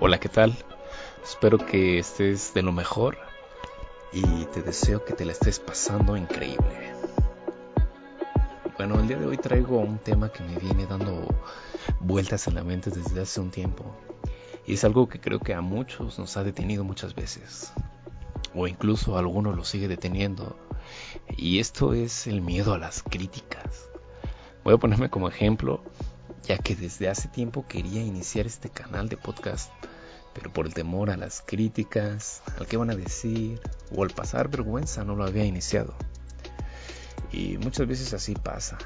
[0.00, 0.56] Hola, ¿qué tal?
[1.22, 3.16] Espero que estés de lo mejor
[4.12, 6.92] y te deseo que te la estés pasando increíble.
[8.76, 11.28] Bueno, el día de hoy traigo un tema que me viene dando
[12.00, 13.84] vueltas en la mente desde hace un tiempo
[14.66, 17.72] y es algo que creo que a muchos nos ha detenido muchas veces
[18.52, 20.56] o incluso a algunos lo sigue deteniendo
[21.36, 23.88] y esto es el miedo a las críticas.
[24.64, 25.84] Voy a ponerme como ejemplo
[26.46, 29.70] ya que desde hace tiempo quería iniciar este canal de podcast,
[30.34, 33.60] pero por el temor a las críticas, al que van a decir
[33.94, 35.94] o al pasar vergüenza no lo había iniciado.
[37.32, 38.78] Y muchas veces así pasa,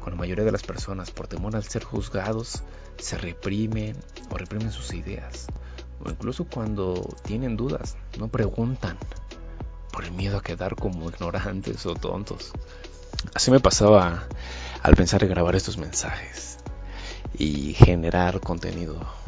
[0.00, 2.62] con la mayoría de las personas por temor al ser juzgados
[2.98, 3.96] se reprimen
[4.30, 5.46] o reprimen sus ideas,
[6.04, 8.96] o incluso cuando tienen dudas no preguntan
[9.92, 12.52] por el miedo a quedar como ignorantes o tontos.
[13.34, 14.24] Así me pasaba
[14.82, 16.58] al pensar en grabar estos mensajes
[17.36, 19.19] y generar contenido.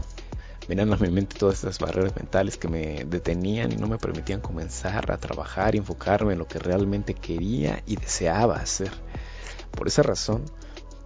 [0.68, 4.40] Miran a mi mente todas estas barreras mentales que me detenían y no me permitían
[4.40, 8.92] comenzar a trabajar y enfocarme en lo que realmente quería y deseaba hacer.
[9.72, 10.44] Por esa razón,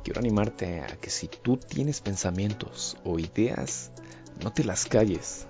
[0.04, 3.90] quiero animarte a que si tú tienes pensamientos o ideas,
[4.42, 5.46] no te las calles.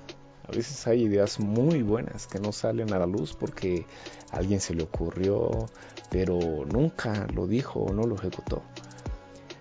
[0.49, 3.87] A veces hay ideas muy buenas que no salen a la luz porque
[4.31, 5.67] alguien se le ocurrió,
[6.11, 8.63] pero nunca lo dijo o no lo ejecutó.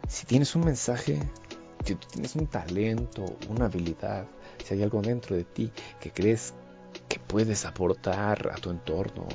[0.07, 1.19] Si tienes un mensaje,
[1.85, 4.27] si tú tienes un talento, una habilidad,
[4.63, 6.53] si hay algo dentro de ti que crees
[7.07, 9.27] que puedes aportar a tu entorno,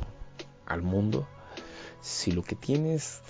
[0.66, 1.28] al mundo,
[2.00, 3.20] si lo que tienes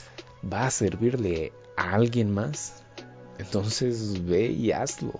[0.50, 2.82] va a servirle a alguien más,
[3.38, 5.12] entonces ve y hazlo.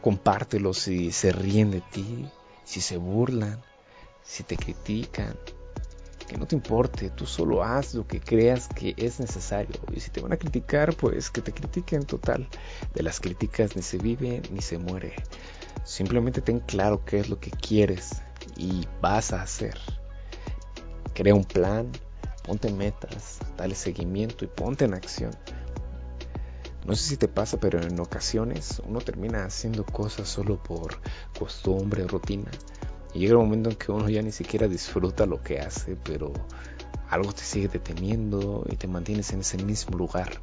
[0.00, 2.28] Compártelo si se ríen de ti,
[2.64, 3.62] si se burlan,
[4.22, 5.36] si te critican,
[6.26, 9.76] que no te importe, tú solo haz lo que creas que es necesario.
[9.92, 12.48] Y si te van a criticar, pues que te critiquen total.
[12.94, 15.14] De las críticas ni se vive ni se muere.
[15.84, 18.22] Simplemente ten claro qué es lo que quieres
[18.56, 19.78] y vas a hacer.
[21.14, 21.90] Crea un plan,
[22.42, 25.30] ponte metas, dale seguimiento y ponte en acción.
[26.84, 31.00] No sé si te pasa, pero en ocasiones uno termina haciendo cosas solo por
[31.36, 32.50] costumbre, rutina
[33.16, 36.34] y llega un momento en que uno ya ni siquiera disfruta lo que hace, pero
[37.08, 40.42] algo te sigue deteniendo y te mantienes en ese mismo lugar.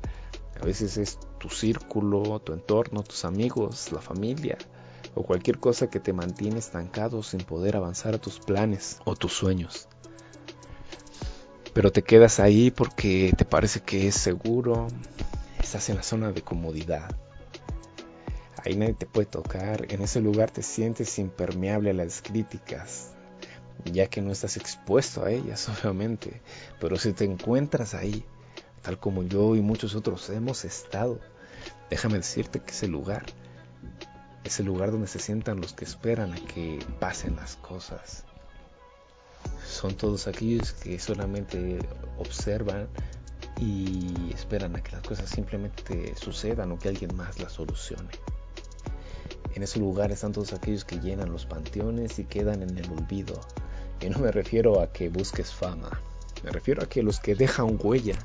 [0.60, 4.58] A veces es tu círculo, tu entorno, tus amigos, la familia
[5.14, 9.34] o cualquier cosa que te mantiene estancado sin poder avanzar a tus planes o tus
[9.34, 9.88] sueños.
[11.74, 14.88] Pero te quedas ahí porque te parece que es seguro,
[15.60, 17.16] estás en la zona de comodidad.
[18.66, 23.12] Ahí nadie te puede tocar, en ese lugar te sientes impermeable a las críticas,
[23.84, 26.42] ya que no estás expuesto a ellas, obviamente.
[26.80, 28.24] Pero si te encuentras ahí,
[28.82, 31.20] tal como yo y muchos otros hemos estado,
[31.90, 33.26] déjame decirte que ese lugar
[34.46, 38.24] es el lugar donde se sientan los que esperan a que pasen las cosas.
[39.66, 41.80] Son todos aquellos que solamente
[42.18, 42.88] observan
[43.60, 48.10] y esperan a que las cosas simplemente sucedan o que alguien más las solucione.
[49.64, 53.40] En ese lugar están todos aquellos que llenan los panteones y quedan en el olvido.
[54.02, 56.02] Y no me refiero a que busques fama,
[56.44, 58.18] me refiero a que los que dejan huella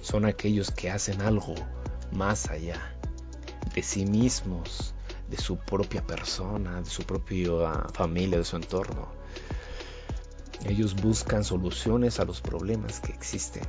[0.00, 1.56] son aquellos que hacen algo
[2.12, 2.96] más allá
[3.74, 4.94] de sí mismos,
[5.28, 9.08] de su propia persona, de su propia familia, de su entorno.
[10.66, 13.64] Ellos buscan soluciones a los problemas que existen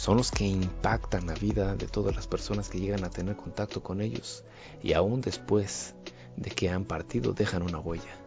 [0.00, 3.82] son los que impactan la vida de todas las personas que llegan a tener contacto
[3.82, 4.44] con ellos
[4.82, 5.94] y aún después
[6.38, 8.18] de que han partido dejan una huella.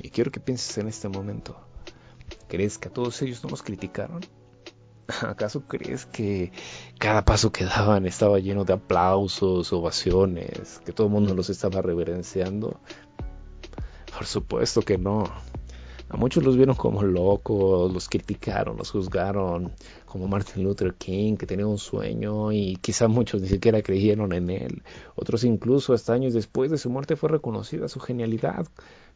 [0.00, 1.56] Y quiero que pienses en este momento.
[2.46, 4.20] ¿Crees que a todos ellos no los criticaron?
[5.22, 6.52] ¿Acaso crees que
[6.96, 11.82] cada paso que daban estaba lleno de aplausos, ovaciones, que todo el mundo los estaba
[11.82, 12.78] reverenciando?
[14.16, 15.24] Por supuesto que no.
[16.12, 19.72] A muchos los vieron como locos, los criticaron, los juzgaron,
[20.06, 24.50] como Martin Luther King, que tenía un sueño y quizá muchos ni siquiera creyeron en
[24.50, 24.82] él.
[25.14, 28.66] Otros incluso hasta años después de su muerte fue reconocida su genialidad,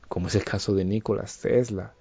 [0.08, 1.94] como es el caso de Nikola Tesla,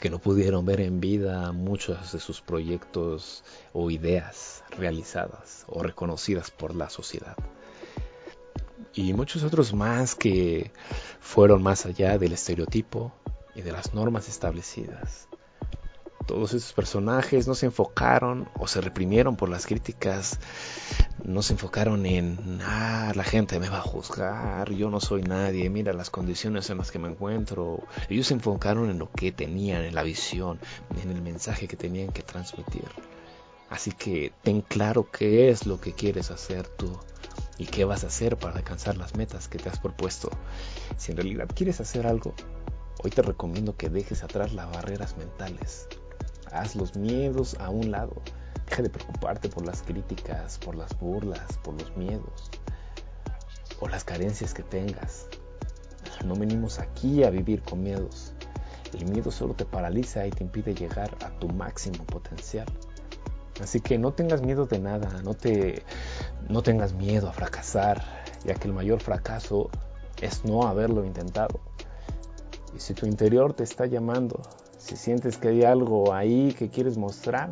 [0.00, 6.50] que no pudieron ver en vida muchos de sus proyectos o ideas realizadas o reconocidas
[6.50, 7.36] por la sociedad.
[8.92, 10.72] Y muchos otros más que
[11.20, 13.12] fueron más allá del estereotipo,
[13.54, 15.28] y de las normas establecidas.
[16.26, 20.38] Todos esos personajes no se enfocaron o se reprimieron por las críticas,
[21.22, 25.68] no se enfocaron en, ah, la gente me va a juzgar, yo no soy nadie,
[25.68, 27.82] mira las condiciones en las que me encuentro.
[28.08, 30.58] Ellos se enfocaron en lo que tenían, en la visión,
[31.02, 32.88] en el mensaje que tenían que transmitir.
[33.68, 36.98] Así que ten claro qué es lo que quieres hacer tú.
[37.58, 40.30] ¿Y qué vas a hacer para alcanzar las metas que te has propuesto?
[40.96, 42.34] Si en realidad quieres hacer algo,
[43.02, 45.88] hoy te recomiendo que dejes atrás las barreras mentales.
[46.52, 48.14] Haz los miedos a un lado.
[48.68, 52.50] Deja de preocuparte por las críticas, por las burlas, por los miedos
[53.80, 55.26] o las carencias que tengas.
[56.24, 58.32] No venimos aquí a vivir con miedos.
[58.92, 62.66] El miedo solo te paraliza y te impide llegar a tu máximo potencial.
[63.60, 65.36] Así que no tengas miedo de nada, no,
[66.48, 68.02] no tengas miedo a fracasar,
[68.44, 69.70] ya que el mayor fracaso
[70.20, 71.60] es no haberlo intentado.
[72.74, 74.42] Y si tu interior te está llamando,
[74.78, 77.50] si sientes que hay algo ahí que quieres mostrar,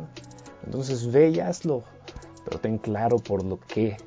[0.65, 1.83] entonces ve y hazlo,
[2.45, 3.97] pero ten claro por lo que,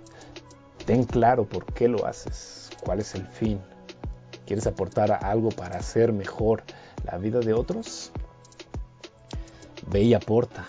[0.85, 3.61] ten claro por qué lo haces, cuál es el fin.
[4.47, 6.63] ¿Quieres aportar algo para hacer mejor
[7.05, 8.13] la vida de otros?
[9.89, 10.67] Ve y aporta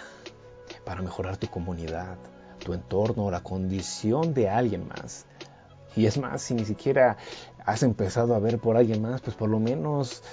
[0.83, 2.17] para mejorar tu comunidad,
[2.63, 5.25] tu entorno, la condición de alguien más.
[5.95, 7.17] Y es más, si ni siquiera
[7.67, 10.23] has empezado a ver por alguien más, pues por lo menos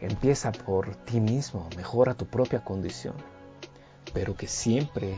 [0.00, 3.14] empieza por ti mismo, mejora tu propia condición.
[4.12, 5.16] Pero que siempre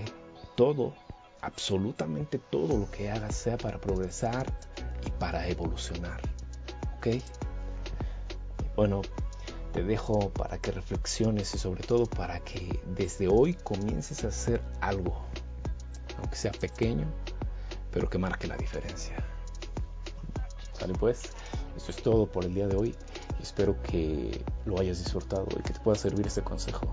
[0.54, 0.94] todo,
[1.40, 4.46] absolutamente todo lo que hagas sea para progresar
[5.04, 6.20] y para evolucionar.
[6.96, 7.20] ¿Ok?
[8.76, 9.02] Bueno,
[9.72, 14.62] te dejo para que reflexiones y sobre todo para que desde hoy comiences a hacer
[14.80, 15.24] algo,
[16.18, 17.08] aunque sea pequeño,
[17.90, 19.16] pero que marque la diferencia.
[20.78, 21.22] Sale pues,
[21.76, 22.94] esto es todo por el día de hoy
[23.42, 26.86] espero que lo hayas disfrutado y que te pueda servir este consejo,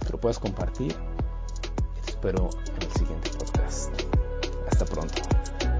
[0.00, 0.94] que lo puedas compartir
[2.04, 3.90] te espero en el siguiente podcast.
[4.68, 5.73] Hasta pronto.